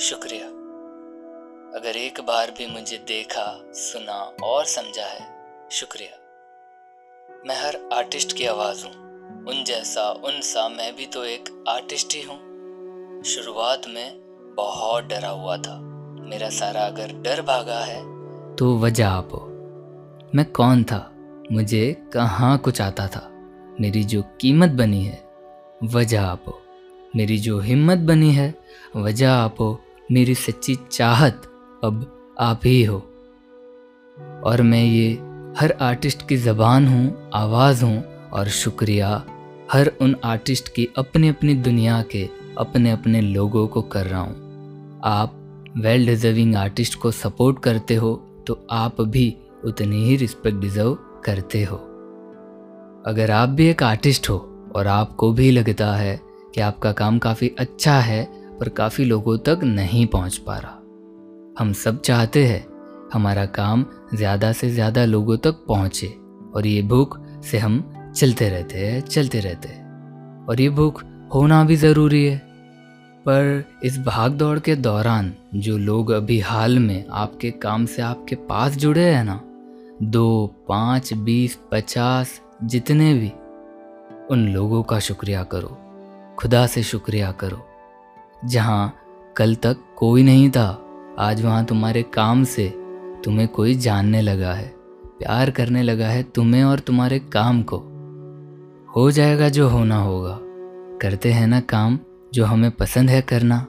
शुक्रिया। 0.00 0.46
अगर 1.78 1.96
एक 1.96 2.20
बार 2.20 2.50
भी 2.50 2.66
मुझे 2.66 2.96
देखा, 2.96 3.64
सुना 3.72 4.32
और 4.42 4.64
समझा 4.64 5.06
है, 5.06 5.28
शुक्रिया। 5.70 6.18
मैं 7.46 7.66
हर 7.66 7.88
आर्टिस्ट 7.92 8.36
की 8.36 8.46
आवाज़ 8.46 8.84
हूँ। 8.84 8.92
उन 9.44 9.64
जैसा 9.64 10.10
उन 10.10 10.40
सा 10.40 10.68
मैं 10.68 10.96
भी 10.96 11.06
तो 11.06 11.24
एक 11.24 11.64
आर्टिस्ट 11.68 12.14
ही 12.14 12.22
हूँ। 12.22 12.38
शुरुआत 13.22 13.82
में 13.88 14.12
बहुत 14.56 15.04
डरा 15.04 15.28
हुआ 15.28 15.56
था। 15.56 15.80
मेरा 16.24 16.48
सारा 16.48 16.80
अगर 16.80 17.12
डर 17.12 17.42
भागा 17.42 17.78
है। 17.78 18.02
तो 18.56 18.78
वजह 18.78 19.08
आप 19.08 19.28
हो। 19.32 19.40
मैं 20.34 20.44
कौन 20.44 20.84
था? 20.84 21.12
मुझे 21.52 21.96
कहाँ 22.12 22.58
कुछ 22.58 22.80
आता 22.80 23.08
था? 23.08 23.28
मेरी 23.80 24.04
जो 24.04 24.22
कीमत 24.22 24.70
बनी 24.70 25.04
है, 25.04 25.24
वजह 25.84 26.22
आप 26.22 26.44
हो। 26.46 26.60
मेरी 27.16 27.38
जो 27.38 27.60
हिम्मत 27.60 27.98
बनी 27.98 28.32
है, 28.32 28.54
वजह 28.96 29.30
आप 29.30 29.60
हो। 29.60 29.80
मेरी 30.12 30.34
सच्ची 30.34 30.74
चाहत 30.92 31.42
अब 31.84 32.34
आप 32.40 32.60
ही 32.64 32.82
हो। 32.84 32.96
और 34.44 34.62
मैं 34.62 34.84
ये 34.84 35.12
हर 35.58 35.74
आर्टिस्ट 35.80 36.26
की 36.28 36.36
ज़बान 36.36 36.86
हूँ, 36.86 37.30
आवाज़ 37.34 37.84
हूँ 37.84 38.04
और 38.32 38.48
शुक्रिया 38.48 39.08
हर 39.72 39.90
उन 40.00 40.14
आर्टिस्ट 40.24 40.68
की 40.68 40.88
अपनी 40.98 41.28
अपनी 41.28 41.54
दुनिया 41.54 42.02
के 42.02 42.28
अपने 42.58 42.90
अपने 42.90 43.20
लोगों 43.20 43.66
को 43.66 43.82
कर 43.82 44.06
रहा 44.06 44.20
हूँ। 44.20 45.00
आप 45.04 45.40
वेल 45.76 46.06
डिज़र्विंग 46.06 46.54
आर्टिस्ट 46.56 46.94
को 46.94 47.10
सपोर्ट 47.10 47.62
करते 47.62 47.94
हो 47.94 48.14
तो 48.46 48.60
आप 48.72 49.00
भी 49.00 49.36
उतनी 49.64 50.04
ही 50.04 50.16
रिस्पेक्ट 50.16 50.58
डिज़र्व 50.58 50.94
करते 51.24 51.64
हो। 51.64 51.76
अगर 53.06 53.30
आप 53.30 53.48
भी 53.48 53.66
एक 53.66 53.82
आर्टिस्ट 53.82 54.30
हो 54.30 54.38
और 54.76 54.86
आपको 54.86 55.32
भी 55.32 55.50
लगता 55.50 55.92
है 55.96 56.20
कि 56.54 56.60
आपका 56.60 56.92
काम 56.92 57.18
काफ़ी 57.18 57.54
अच्छा 57.58 57.98
है 58.00 58.22
पर 58.64 58.68
काफ़ी 58.70 59.04
लोगों 59.04 59.36
तक 59.38 59.60
नहीं 59.64 60.06
पहुँच 60.06 60.36
पा 60.36 60.56
रहा। 60.58 61.54
हम 61.58 61.72
सब 61.72 62.00
चाहते 62.00 62.44
हैं 62.46 62.66
हमारा 63.12 63.44
काम 63.46 63.84
ज़्यादा 64.14 64.52
से 64.52 64.70
ज़्यादा 64.70 65.04
लोगों 65.04 65.36
तक 65.36 65.54
पहुँचे 65.68 66.06
और 66.54 66.66
ये 66.66 66.82
भूख 66.82 67.18
से 67.44 67.58
हम 67.58 68.12
चलते 68.16 68.48
रहते 68.48 68.78
हैं, 68.78 69.00
चलते 69.00 69.40
रहते 69.40 69.68
हैं। 69.68 70.46
और 70.46 70.60
ये 70.60 70.68
भूख 70.68 71.02
होना 71.34 71.64
भी 71.64 71.76
ज़रूरी 71.76 72.24
है। 72.24 72.38
पर 73.28 73.64
इस 73.84 73.98
भाग 73.98 74.32
दौड़ 74.32 74.58
के 74.58 74.76
दौरान 74.76 75.32
जो 75.54 75.76
लोग 75.78 76.10
अभी 76.10 76.40
हाल 76.40 76.78
में 76.78 77.04
आपके 77.10 77.50
काम 77.50 77.86
से 77.86 78.02
आपके 78.02 78.36
पास 78.36 78.76
जुड़े 78.76 79.04
हैं 79.04 79.24
ना, 79.24 79.40
दो, 80.02 80.46
पाँच, 80.68 81.12
बीस, 81.12 81.58
पचास, 81.72 82.40
जितने 82.64 83.14
भी, 83.14 83.32
उन 84.30 84.48
लोगों 84.48 84.82
का 84.82 84.98
शुक्रिया 85.00 85.42
करो। 85.42 85.78
खुदा 86.38 86.66
से 86.66 86.82
शुक्रिया 86.82 87.32
करो। 87.32 87.66
जहाँ 88.44 88.94
कल 89.36 89.54
तक 89.54 89.76
कोई 89.96 90.22
नहीं 90.22 90.50
था, 90.50 90.66
आज 91.18 91.42
वहाँ 91.42 91.64
तुम्हारे 91.64 92.02
काम 92.02 92.44
से 92.44 92.68
तुम्हें 93.24 93.46
कोई 93.48 93.74
जानने 93.74 94.20
लगा 94.22 94.52
है, 94.52 94.68
प्यार 95.18 95.50
करने 95.50 95.82
लगा 95.82 96.06
है 96.06 96.22
तुम्हें 96.22 96.64
और 96.64 96.78
तुम्हारे 96.78 97.18
काम 97.18 97.62
को। 97.62 97.76
हो 98.96 99.10
जाएगा 99.10 99.48
जो 99.48 99.68
होना 99.68 99.96
होगा, 99.96 100.38
करते 101.02 101.32
हैं 101.32 101.46
ना 101.46 101.60
काम 101.60 101.98
जो 102.34 102.44
हमें 102.44 102.70
पसंद 102.70 103.10
है 103.10 103.20
करना। 103.22 103.66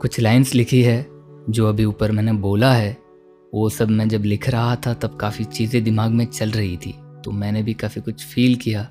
कुछ 0.00 0.20
लाइंस 0.20 0.54
लिखी 0.54 0.82
है, 0.82 1.06
जो 1.50 1.68
अभी 1.68 1.84
ऊपर 1.84 2.12
मैंने 2.12 2.32
बोला 2.32 2.72
है, 2.72 2.96
वो 3.52 3.68
सब 3.68 3.88
मैं 3.88 4.08
जब 4.08 4.22
लिख 4.22 4.48
रहा 4.48 4.76
था 4.76 4.94
तब 4.94 5.16
काफ़ी 5.16 5.44
चीज़ें 5.44 5.82
दिमाग 5.84 6.10
में 6.10 6.24
चल 6.26 6.50
रही 6.50 6.76
थी 6.76 6.94
तो 7.24 7.30
मैंने 7.30 7.62
भी 7.62 7.74
काफ़ी 7.74 8.00
कुछ 8.00 8.24
फील 8.24 8.56
किया। 8.56 8.88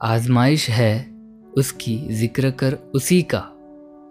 आजमाइश 0.00 0.68
है 0.70 1.11
उसकी 1.56 1.96
ज़िक्र 2.10 2.50
कर 2.50 2.74
उसी 2.94 3.22
का। 3.22 3.42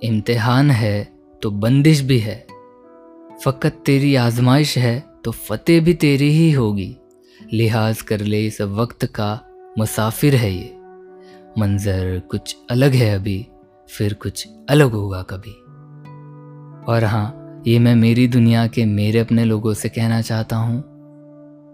इम्तिहान 0.04 0.72
है 0.72 1.08
तो 1.42 1.52
बंदिश 1.52 2.02
भी 2.02 2.18
है। 2.20 2.36
फ़कत 3.44 3.82
तेरी 3.86 4.14
आजमाइश 4.16 4.78
है 4.78 5.00
तो 5.26 5.32
फतेह 5.32 5.82
भी 5.82 5.94
तेरी 5.94 6.30
ही 6.30 6.52
होगी। 6.52 6.96
लिहाज 7.40 8.02
कर 8.02 8.20
ले 8.20 8.46
इस 8.48 8.62
वक्त 8.62 9.06
का, 9.06 9.40
मुसाफिर 9.78 10.36
है 10.36 10.52
ये। 10.54 10.74
मंजर 11.58 12.22
कुछ 12.32 12.56
अलग 12.72 12.94
है 12.94 13.14
अभी, 13.16 13.46
फिर 13.90 14.14
कुछ 14.14 14.48
अलग 14.70 14.92
होगा 14.92 15.22
कभी। 15.22 15.52
और 16.86 17.04
हाँ 17.04 17.64
ये 17.68 17.80
मैं 17.80 17.96
मेरी 17.96 18.28
दुनिया 18.28 18.66
के 18.68 18.86
मेरे 18.86 19.20
अपने 19.20 19.44
लोगों 19.46 19.74
से 19.74 19.90
कहना 19.90 20.22
चाहता 20.22 20.56
हूँ 20.56 20.84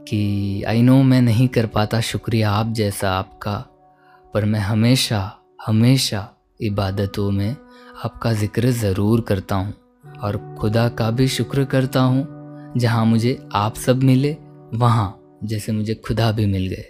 कि 0.03 0.63
आई 0.63 0.81
नो 0.81 1.01
मैं 1.03 1.21
नहीं 1.21 1.47
कर 1.47 1.65
पाता 1.65 1.99
शुक्रिया 2.01 2.51
आप 2.51 2.73
जैसा 2.73 3.11
आपका, 3.11 3.57
पर 4.33 4.45
मैं 4.45 4.59
हमेशा 4.59 5.19
हमेशा 5.67 6.27
इबादतों 6.61 7.29
में 7.31 7.55
आपका 8.05 8.31
ज़िक्र 8.33 8.69
ज़रूर 8.71 9.21
करता 9.21 9.55
हूँ 9.55 9.73
और 10.23 10.37
खुदा 10.59 10.87
का 10.89 11.09
भी 11.11 11.27
शुक्र 11.27 11.65
करता 11.65 12.01
हूँ। 12.01 12.73
जहाँ 12.77 13.05
मुझे 13.05 13.37
आप 13.55 13.75
सब 13.75 14.03
मिले, 14.03 14.35
वहाँ 14.73 15.39
जैसे 15.43 15.71
मुझे 15.71 15.93
खुदा 15.95 16.31
भी 16.31 16.45
मिल 16.45 16.67
गए। 16.67 16.85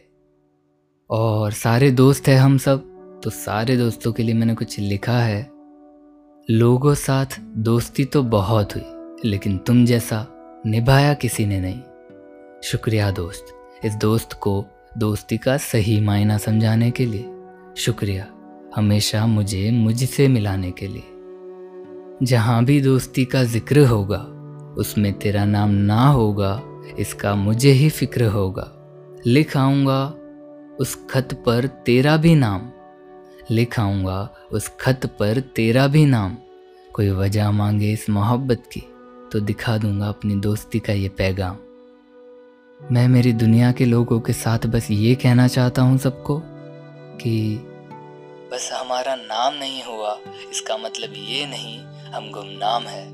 और 1.09 1.51
सारे 1.53 1.91
दोस्त 1.91 2.27
हैं 2.27 2.38
हम 2.38 2.57
सब 2.57 2.85
तो 3.23 3.29
सारे 3.29 3.77
दोस्तों 3.77 4.11
के 4.13 4.23
लिए 4.23 4.35
मैंने 4.35 4.55
कुछ 4.55 4.79
लिखा 4.79 5.17
है। 5.19 5.41
लोगों 6.47 6.94
साथ 6.94 7.39
दोस्ती 7.39 8.05
तो 8.05 8.23
बहुत 8.25 8.75
हुई, 8.75 9.29
लेकिन 9.29 9.57
तुम 9.57 9.85
जैसा 9.85 10.25
निभाया 10.65 11.13
किसी 11.13 11.45
ने 11.45 11.59
नहीं। 11.59 11.81
शुक्रिया 12.63 13.11
दोस्त, 13.11 13.53
इस 13.85 13.95
दोस्त 13.95 14.33
को 14.33 14.63
दोस्ती 14.97 15.38
का 15.38 15.57
सही 15.57 15.99
मायना 16.01 16.38
समझाने 16.38 16.91
के 16.91 17.05
लिए। 17.05 17.29
शुक्रिया। 17.77 18.27
हमेशा 18.77 19.25
मुझे 19.25 19.69
मुझसे 19.71 20.27
मिलाने 20.27 20.71
के 20.71 20.88
लिए। 20.88 22.25
जहाँ 22.25 22.63
भी 22.65 22.79
दोस्ती 22.81 23.25
का 23.25 23.43
ज़िक्र 23.43 23.85
होगा, 23.85 24.17
उसमें 24.77 25.13
तेरा 25.13 25.45
नाम 25.45 25.69
ना 25.69 26.07
होगा, 26.07 26.61
इसका 26.99 27.35
मुझे 27.35 27.71
ही 27.71 27.89
फ़िक्र 27.89 28.25
होगा। 28.25 28.71
लिख 29.25 29.55
आऊँगा, 29.57 30.03
उस 30.79 30.95
खत 31.09 31.33
पर 31.45 31.67
तेरा 31.85 32.17
भी 32.17 32.35
नाम। 32.35 32.69
लिख 33.51 33.79
आऊँगा, 33.79 34.29
उस 34.51 34.71
खत 34.79 35.05
पर 35.19 35.39
तेरा 35.55 35.88
भी 35.88 36.05
नाम। 36.05 36.38
कोई 36.95 37.09
वजह 37.09 37.51
मांगे 37.51 37.91
इस 37.94 38.09
मोहब्बत 38.09 38.63
की 38.73 38.83
तो 39.31 39.39
दिखा 39.39 39.77
दूँगा 39.77 40.07
अपनी 40.07 40.35
दोस्ती 40.35 40.79
का 40.79 40.94
ये 40.94 41.09
पैगाम। 41.09 41.55
मैं 42.79 43.07
मेरी 43.07 43.33
दुनिया 43.33 43.71
के 43.71 43.85
लोगों 43.85 44.19
के 44.19 44.33
साथ 44.33 44.67
बस 44.67 44.88
ये 44.91 45.15
कहना 45.15 45.47
चाहता 45.47 45.81
हूँ 45.81 45.97
सबको 45.97 46.41
कि 47.21 47.33
बस 48.51 48.69
हमारा 48.73 49.15
नाम 49.15 49.53
नहीं 49.53 49.83
हुआ, 49.83 50.17
इसका 50.51 50.77
मतलब 50.77 51.13
ये 51.17 51.45
नहीं, 51.45 51.79
हम 52.13 52.31
गुमनाम 52.31 52.83
है। 52.83 53.05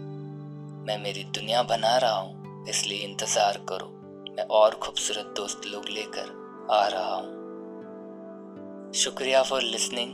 मैं 0.88 0.97
मेरी 0.97 1.23
दुनिया 1.35 1.63
बना 1.63 1.97
रहा 1.97 2.16
हूँ, 2.16 2.66
इसलिए 2.69 2.97
इंतज़ार 2.99 3.57
करो। 3.69 3.88
मैं 4.29 4.45
और 4.51 4.75
खूबसूरत 4.75 5.33
दोस्त 5.38 5.66
लोग 5.67 5.89
लेकर 5.89 6.67
आ 6.71 6.85
रहा 6.88 7.16
हूँ। 7.16 8.91
शुक्रिया 8.95 9.41
for 9.44 9.61
listening 9.61 10.11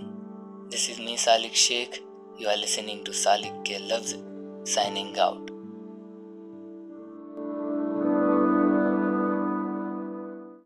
this 0.71 0.89
is 0.89 1.01
me 1.01 1.17
Salik 1.17 1.55
Sheikh 1.57 1.99
you 2.41 2.49
are 2.49 2.57
listening 2.57 3.05
to 3.05 3.13
Salik 3.13 3.61
के 3.67 3.77
लफ्ज 3.87 4.15
साइनिंग 4.73 5.17
आउट 5.17 5.51